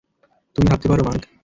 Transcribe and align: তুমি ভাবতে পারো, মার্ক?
তুমি 0.55 0.67
ভাবতে 0.69 0.87
পারো, 0.87 1.01
মার্ক? 1.03 1.23